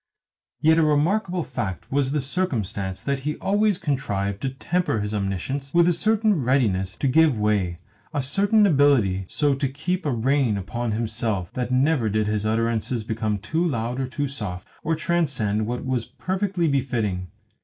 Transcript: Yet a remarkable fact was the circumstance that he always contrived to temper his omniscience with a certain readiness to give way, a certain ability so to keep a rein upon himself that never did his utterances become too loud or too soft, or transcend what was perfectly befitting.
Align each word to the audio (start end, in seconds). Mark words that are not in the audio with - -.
Yet 0.61 0.79
a 0.79 0.83
remarkable 0.83 1.43
fact 1.43 1.91
was 1.91 2.11
the 2.11 2.21
circumstance 2.21 3.03
that 3.03 3.19
he 3.19 3.35
always 3.35 3.77
contrived 3.77 4.41
to 4.41 4.49
temper 4.49 4.99
his 4.99 5.13
omniscience 5.13 5.75
with 5.75 5.87
a 5.87 5.93
certain 5.93 6.41
readiness 6.43 6.97
to 6.97 7.07
give 7.07 7.37
way, 7.37 7.77
a 8.11 8.23
certain 8.23 8.65
ability 8.65 9.25
so 9.29 9.53
to 9.53 9.67
keep 9.69 10.03
a 10.07 10.11
rein 10.11 10.57
upon 10.57 10.93
himself 10.93 11.53
that 11.53 11.69
never 11.69 12.09
did 12.09 12.25
his 12.25 12.47
utterances 12.47 13.03
become 13.03 13.37
too 13.37 13.63
loud 13.63 13.99
or 13.99 14.07
too 14.07 14.27
soft, 14.27 14.67
or 14.83 14.95
transcend 14.95 15.67
what 15.67 15.85
was 15.85 16.03
perfectly 16.05 16.67
befitting. 16.67 17.27